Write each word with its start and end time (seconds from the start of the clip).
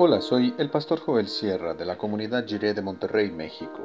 Hola, 0.00 0.20
soy 0.20 0.54
el 0.58 0.70
pastor 0.70 1.00
Joel 1.00 1.26
Sierra 1.26 1.74
de 1.74 1.84
la 1.84 1.98
comunidad 1.98 2.46
Jiré 2.46 2.72
de 2.72 2.82
Monterrey, 2.82 3.32
México. 3.32 3.80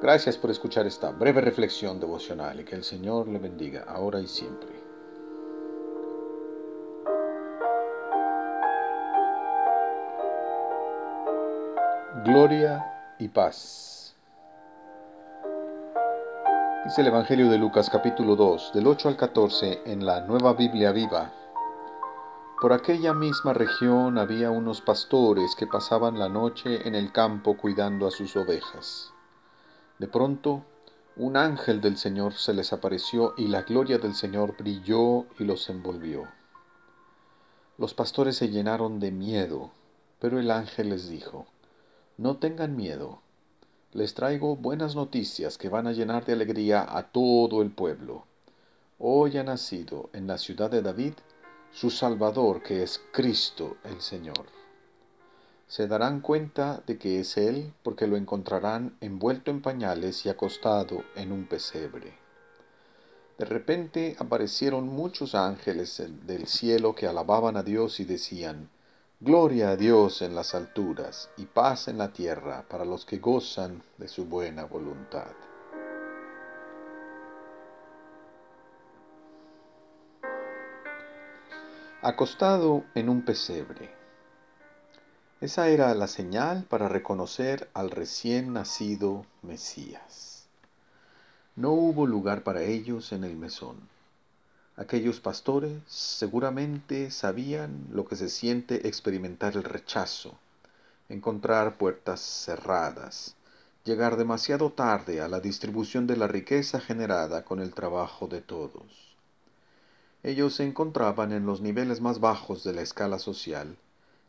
Gracias 0.00 0.38
por 0.38 0.48
escuchar 0.48 0.86
esta 0.86 1.10
breve 1.10 1.40
reflexión 1.40 1.98
devocional 1.98 2.60
y 2.60 2.64
que 2.64 2.76
el 2.76 2.84
Señor 2.84 3.26
le 3.26 3.40
bendiga 3.40 3.82
ahora 3.88 4.20
y 4.20 4.28
siempre. 4.28 4.70
Gloria 12.24 13.16
y 13.18 13.26
paz. 13.26 14.14
Dice 16.84 17.00
el 17.00 17.08
Evangelio 17.08 17.50
de 17.50 17.58
Lucas 17.58 17.90
capítulo 17.90 18.36
2, 18.36 18.70
del 18.72 18.86
8 18.86 19.08
al 19.08 19.16
14 19.16 19.80
en 19.84 20.06
la 20.06 20.20
Nueva 20.20 20.52
Biblia 20.52 20.92
Viva 20.92 21.32
por 22.60 22.72
aquella 22.72 23.14
misma 23.14 23.52
región 23.52 24.18
había 24.18 24.50
unos 24.50 24.80
pastores 24.80 25.54
que 25.54 25.68
pasaban 25.68 26.18
la 26.18 26.28
noche 26.28 26.88
en 26.88 26.96
el 26.96 27.12
campo 27.12 27.56
cuidando 27.56 28.06
a 28.06 28.10
sus 28.10 28.34
ovejas. 28.34 29.12
De 29.98 30.08
pronto, 30.08 30.64
un 31.14 31.36
ángel 31.36 31.80
del 31.80 31.96
Señor 31.96 32.34
se 32.34 32.52
les 32.54 32.72
apareció 32.72 33.34
y 33.36 33.46
la 33.46 33.62
gloria 33.62 33.98
del 33.98 34.14
Señor 34.14 34.56
brilló 34.58 35.26
y 35.38 35.44
los 35.44 35.70
envolvió. 35.70 36.24
Los 37.76 37.94
pastores 37.94 38.36
se 38.36 38.48
llenaron 38.48 38.98
de 38.98 39.12
miedo, 39.12 39.70
pero 40.18 40.40
el 40.40 40.50
ángel 40.50 40.88
les 40.88 41.08
dijo, 41.08 41.46
No 42.16 42.38
tengan 42.38 42.74
miedo, 42.74 43.20
les 43.92 44.14
traigo 44.14 44.56
buenas 44.56 44.96
noticias 44.96 45.58
que 45.58 45.68
van 45.68 45.86
a 45.86 45.92
llenar 45.92 46.24
de 46.24 46.32
alegría 46.32 46.84
a 46.88 47.04
todo 47.04 47.62
el 47.62 47.70
pueblo. 47.70 48.24
Hoy 48.98 49.38
ha 49.38 49.44
nacido 49.44 50.10
en 50.12 50.26
la 50.26 50.38
ciudad 50.38 50.72
de 50.72 50.82
David 50.82 51.14
su 51.72 51.90
Salvador, 51.90 52.62
que 52.62 52.82
es 52.82 53.00
Cristo 53.12 53.76
el 53.84 54.00
Señor. 54.00 54.46
Se 55.66 55.86
darán 55.86 56.20
cuenta 56.20 56.82
de 56.86 56.98
que 56.98 57.20
es 57.20 57.36
Él 57.36 57.74
porque 57.82 58.06
lo 58.06 58.16
encontrarán 58.16 58.96
envuelto 59.00 59.50
en 59.50 59.60
pañales 59.60 60.24
y 60.24 60.30
acostado 60.30 61.04
en 61.14 61.30
un 61.30 61.46
pesebre. 61.46 62.14
De 63.36 63.44
repente 63.44 64.16
aparecieron 64.18 64.88
muchos 64.88 65.34
ángeles 65.34 66.02
del 66.26 66.46
cielo 66.46 66.94
que 66.94 67.06
alababan 67.06 67.56
a 67.56 67.62
Dios 67.62 68.00
y 68.00 68.04
decían, 68.04 68.70
Gloria 69.20 69.70
a 69.70 69.76
Dios 69.76 70.22
en 70.22 70.34
las 70.34 70.54
alturas 70.54 71.28
y 71.36 71.44
paz 71.46 71.88
en 71.88 71.98
la 71.98 72.12
tierra 72.12 72.64
para 72.68 72.84
los 72.84 73.04
que 73.04 73.18
gozan 73.18 73.82
de 73.96 74.08
su 74.08 74.26
buena 74.26 74.64
voluntad. 74.64 75.47
Acostado 82.00 82.84
en 82.94 83.08
un 83.08 83.22
pesebre. 83.22 83.90
Esa 85.40 85.68
era 85.68 85.92
la 85.96 86.06
señal 86.06 86.62
para 86.62 86.88
reconocer 86.88 87.68
al 87.74 87.90
recién 87.90 88.52
nacido 88.52 89.26
Mesías. 89.42 90.46
No 91.56 91.72
hubo 91.72 92.06
lugar 92.06 92.44
para 92.44 92.62
ellos 92.62 93.10
en 93.10 93.24
el 93.24 93.36
mesón. 93.36 93.76
Aquellos 94.76 95.18
pastores 95.18 95.72
seguramente 95.88 97.10
sabían 97.10 97.88
lo 97.90 98.06
que 98.06 98.14
se 98.14 98.28
siente 98.28 98.86
experimentar 98.86 99.56
el 99.56 99.64
rechazo, 99.64 100.38
encontrar 101.08 101.78
puertas 101.78 102.20
cerradas, 102.20 103.34
llegar 103.82 104.16
demasiado 104.16 104.70
tarde 104.70 105.20
a 105.20 105.26
la 105.26 105.40
distribución 105.40 106.06
de 106.06 106.16
la 106.16 106.28
riqueza 106.28 106.78
generada 106.78 107.44
con 107.44 107.58
el 107.58 107.74
trabajo 107.74 108.28
de 108.28 108.40
todos. 108.40 109.07
Ellos 110.22 110.54
se 110.54 110.64
encontraban 110.64 111.32
en 111.32 111.46
los 111.46 111.60
niveles 111.60 112.00
más 112.00 112.18
bajos 112.18 112.64
de 112.64 112.72
la 112.72 112.82
escala 112.82 113.18
social, 113.18 113.76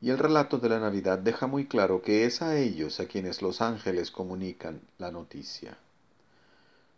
y 0.00 0.10
el 0.10 0.18
relato 0.18 0.58
de 0.58 0.68
la 0.68 0.80
Navidad 0.80 1.18
deja 1.18 1.46
muy 1.46 1.66
claro 1.66 2.00
que 2.00 2.24
es 2.24 2.42
a 2.42 2.58
ellos 2.58 3.00
a 3.00 3.06
quienes 3.06 3.42
los 3.42 3.60
ángeles 3.60 4.10
comunican 4.10 4.80
la 4.98 5.10
noticia. 5.10 5.76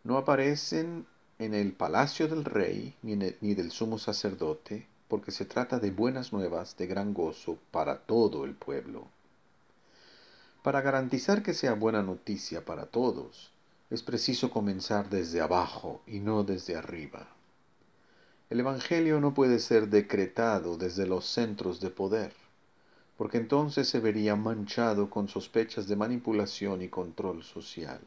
No 0.05 0.19
aparecen 0.19 1.07
en 1.39 1.55
el 1.55 1.73
palacio 1.73 2.29
del 2.29 2.45
rey 2.45 2.95
ni, 3.03 3.17
ni 3.17 3.55
del 3.55 3.71
sumo 3.71 3.99
sacerdote, 3.99 4.87
porque 5.09 5.31
se 5.31 5.45
trata 5.45 5.79
de 5.79 5.91
buenas 5.91 6.33
nuevas 6.33 6.77
de 6.77 6.87
gran 6.87 7.13
gozo 7.13 7.59
para 7.71 7.99
todo 7.99 8.45
el 8.45 8.55
pueblo. 8.55 9.09
Para 10.63 10.81
garantizar 10.81 11.43
que 11.43 11.55
sea 11.55 11.75
buena 11.75 12.03
noticia 12.03 12.65
para 12.65 12.87
todos, 12.87 13.53
es 13.91 14.03
preciso 14.03 14.51
comenzar 14.51 15.09
desde 15.11 15.41
abajo 15.41 16.03
y 16.07 16.19
no 16.19 16.43
desde 16.43 16.77
arriba. 16.77 17.36
El 18.49 18.61
Evangelio 18.61 19.21
no 19.21 19.35
puede 19.35 19.59
ser 19.59 19.89
decretado 19.89 20.77
desde 20.77 21.05
los 21.05 21.27
centros 21.27 21.81
de 21.81 21.91
poder, 21.91 22.33
porque 23.17 23.39
entonces 23.39 23.89
se 23.89 23.99
vería 23.99 24.37
manchado 24.37 25.11
con 25.11 25.27
sospechas 25.27 25.89
de 25.89 25.97
manipulación 25.97 26.81
y 26.81 26.87
control 26.87 27.43
social. 27.43 27.99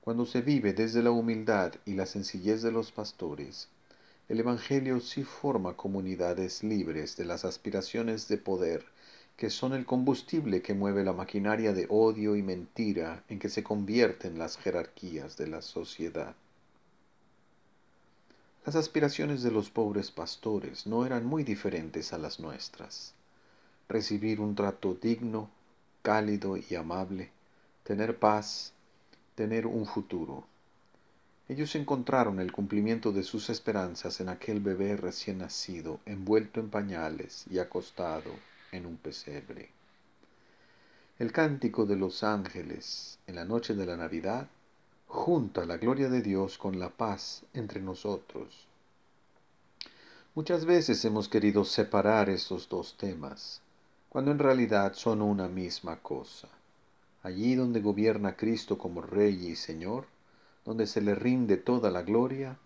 Cuando 0.00 0.26
se 0.26 0.40
vive 0.40 0.72
desde 0.72 1.00
la 1.00 1.12
humildad 1.12 1.74
y 1.86 1.94
la 1.94 2.06
sencillez 2.06 2.60
de 2.62 2.72
los 2.72 2.90
pastores, 2.90 3.68
el 4.28 4.40
Evangelio 4.40 4.98
sí 4.98 5.22
forma 5.22 5.76
comunidades 5.76 6.64
libres 6.64 7.16
de 7.16 7.24
las 7.24 7.44
aspiraciones 7.44 8.26
de 8.26 8.36
poder 8.36 8.84
que 9.36 9.48
son 9.48 9.74
el 9.74 9.86
combustible 9.86 10.60
que 10.60 10.74
mueve 10.74 11.04
la 11.04 11.12
maquinaria 11.12 11.72
de 11.72 11.86
odio 11.88 12.34
y 12.34 12.42
mentira 12.42 13.22
en 13.28 13.38
que 13.38 13.48
se 13.48 13.62
convierten 13.62 14.40
las 14.40 14.56
jerarquías 14.56 15.36
de 15.36 15.46
la 15.46 15.62
sociedad. 15.62 16.34
Las 18.66 18.76
aspiraciones 18.76 19.42
de 19.42 19.50
los 19.50 19.70
pobres 19.70 20.10
pastores 20.10 20.86
no 20.86 21.06
eran 21.06 21.24
muy 21.24 21.44
diferentes 21.44 22.12
a 22.12 22.18
las 22.18 22.40
nuestras. 22.40 23.14
Recibir 23.88 24.38
un 24.38 24.54
trato 24.54 24.94
digno, 25.00 25.48
cálido 26.02 26.58
y 26.58 26.74
amable, 26.74 27.30
tener 27.84 28.18
paz, 28.18 28.74
tener 29.34 29.66
un 29.66 29.86
futuro. 29.86 30.44
Ellos 31.48 31.74
encontraron 31.74 32.38
el 32.38 32.52
cumplimiento 32.52 33.12
de 33.12 33.22
sus 33.22 33.48
esperanzas 33.48 34.20
en 34.20 34.28
aquel 34.28 34.60
bebé 34.60 34.94
recién 34.94 35.38
nacido, 35.38 35.98
envuelto 36.04 36.60
en 36.60 36.68
pañales 36.68 37.46
y 37.50 37.58
acostado 37.58 38.30
en 38.72 38.84
un 38.84 38.98
pesebre. 38.98 39.70
El 41.18 41.32
cántico 41.32 41.86
de 41.86 41.96
los 41.96 42.22
ángeles 42.22 43.18
en 43.26 43.36
la 43.36 43.46
noche 43.46 43.74
de 43.74 43.86
la 43.86 43.96
Navidad 43.96 44.48
junta 45.12 45.66
la 45.66 45.76
gloria 45.76 46.08
de 46.08 46.22
Dios 46.22 46.56
con 46.56 46.78
la 46.78 46.88
paz 46.88 47.42
entre 47.52 47.80
nosotros. 47.82 48.68
Muchas 50.36 50.64
veces 50.64 51.04
hemos 51.04 51.28
querido 51.28 51.64
separar 51.64 52.30
estos 52.30 52.68
dos 52.68 52.96
temas, 52.96 53.60
cuando 54.08 54.30
en 54.30 54.38
realidad 54.38 54.94
son 54.94 55.20
una 55.20 55.48
misma 55.48 55.96
cosa. 55.96 56.46
Allí 57.24 57.56
donde 57.56 57.80
gobierna 57.80 58.36
Cristo 58.36 58.78
como 58.78 59.02
Rey 59.02 59.48
y 59.48 59.56
Señor, 59.56 60.06
donde 60.64 60.86
se 60.86 61.00
le 61.00 61.16
rinde 61.16 61.56
toda 61.56 61.90
la 61.90 62.02
gloria, 62.02 62.56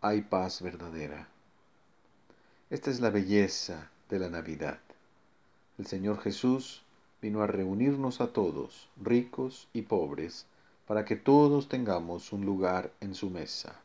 hay 0.00 0.22
paz 0.22 0.62
verdadera. 0.62 1.28
Esta 2.70 2.90
es 2.90 3.00
la 3.00 3.10
belleza 3.10 3.90
de 4.08 4.18
la 4.18 4.30
Navidad. 4.30 4.78
El 5.76 5.86
Señor 5.86 6.22
Jesús 6.22 6.84
vino 7.20 7.42
a 7.42 7.46
reunirnos 7.46 8.22
a 8.22 8.32
todos, 8.32 8.88
ricos 8.96 9.68
y 9.74 9.82
pobres, 9.82 10.46
para 10.86 11.04
que 11.04 11.16
todos 11.16 11.68
tengamos 11.68 12.32
un 12.32 12.44
lugar 12.44 12.92
en 13.00 13.14
su 13.14 13.30
mesa 13.30 13.80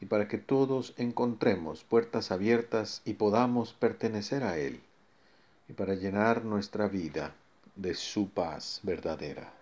y 0.00 0.06
para 0.06 0.28
que 0.28 0.38
todos 0.38 0.94
encontremos 0.96 1.84
puertas 1.84 2.30
abiertas 2.30 3.02
y 3.04 3.14
podamos 3.14 3.72
pertenecer 3.72 4.42
a 4.42 4.58
Él 4.58 4.80
y 5.68 5.72
para 5.72 5.94
llenar 5.94 6.44
nuestra 6.44 6.88
vida 6.88 7.34
de 7.76 7.94
su 7.94 8.28
paz 8.28 8.80
verdadera. 8.82 9.52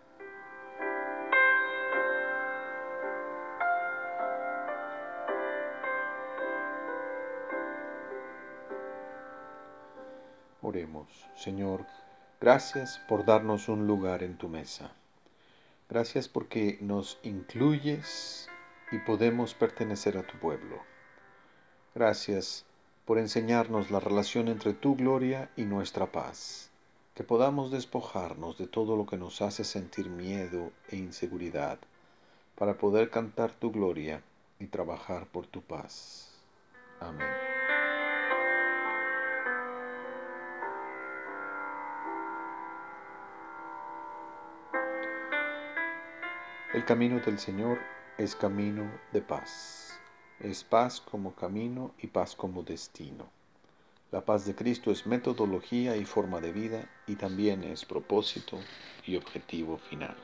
Oremos, 10.61 11.09
Señor, 11.37 11.85
gracias 12.41 13.01
por 13.09 13.25
darnos 13.25 13.69
un 13.69 13.87
lugar 13.87 14.23
en 14.23 14.39
tu 14.39 14.49
mesa. 14.49 14.93
Gracias 15.93 16.27
porque 16.27 16.79
nos 16.81 17.19
incluyes 17.23 18.49
y 18.93 18.99
podemos 19.01 19.53
pertenecer 19.53 20.17
a 20.17 20.27
tu 20.27 20.39
pueblo. 20.39 20.81
Gracias 21.95 22.65
por 23.05 23.19
enseñarnos 23.19 23.91
la 23.91 24.01
relación 24.01 24.49
entre 24.49 24.73
tu 24.73 24.97
gloria 24.97 25.51
y 25.55 25.65
nuestra 25.65 26.11
paz, 26.11 26.71
que 27.15 27.25
podamos 27.25 27.71
despojarnos 27.71 28.57
de 28.57 28.69
todo 28.69 28.97
lo 28.97 29.05
que 29.05 29.19
nos 29.19 29.43
hace 29.43 29.65
sentir 29.65 30.09
miedo 30.09 30.73
e 30.89 30.97
inseguridad, 30.97 31.79
para 32.57 32.79
poder 32.79 33.11
cantar 33.11 33.53
tu 33.53 33.71
gloria 33.71 34.23
y 34.59 34.69
trabajar 34.69 35.27
por 35.27 35.47
tu 35.47 35.61
paz. 35.61 36.41
Amén. 37.01 37.52
El 46.83 46.89
camino 46.89 47.21
del 47.21 47.39
Señor 47.39 47.79
es 48.19 48.35
camino 48.35 48.83
de 49.13 49.21
paz. 49.21 50.01
Es 50.41 50.65
paz 50.65 51.01
como 51.01 51.33
camino 51.33 51.93
y 52.03 52.09
paz 52.09 52.35
como 52.35 52.65
destino. 52.65 53.29
La 54.11 54.25
paz 54.25 54.47
de 54.47 54.57
Cristo 54.57 54.91
es 54.91 55.07
metodología 55.07 55.97
y 55.97 56.05
forma 56.05 56.41
de 56.41 56.51
vida 56.51 56.85
y 57.07 57.15
también 57.15 57.63
es 57.63 57.85
propósito 57.85 58.59
y 59.07 59.15
objetivo 59.15 59.79
final. 59.79 60.17